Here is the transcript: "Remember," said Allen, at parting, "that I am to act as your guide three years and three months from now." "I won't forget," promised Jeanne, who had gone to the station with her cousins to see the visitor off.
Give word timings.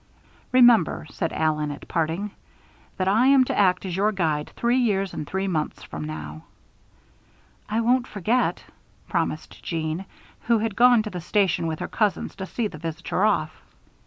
"Remember," 0.51 1.05
said 1.11 1.31
Allen, 1.31 1.69
at 1.69 1.87
parting, 1.87 2.31
"that 2.97 3.07
I 3.07 3.27
am 3.27 3.43
to 3.43 3.55
act 3.55 3.85
as 3.85 3.95
your 3.95 4.11
guide 4.11 4.51
three 4.55 4.79
years 4.79 5.13
and 5.13 5.27
three 5.27 5.47
months 5.47 5.83
from 5.83 6.05
now." 6.05 6.45
"I 7.69 7.81
won't 7.81 8.07
forget," 8.07 8.63
promised 9.07 9.61
Jeanne, 9.61 10.05
who 10.47 10.57
had 10.57 10.75
gone 10.75 11.03
to 11.03 11.11
the 11.11 11.21
station 11.21 11.67
with 11.67 11.77
her 11.77 11.87
cousins 11.87 12.35
to 12.37 12.47
see 12.47 12.65
the 12.67 12.79
visitor 12.79 13.23
off. 13.23 13.55